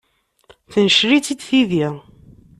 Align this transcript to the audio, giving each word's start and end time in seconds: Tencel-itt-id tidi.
Tencel-itt-id 0.71 1.39
tidi. 1.47 1.87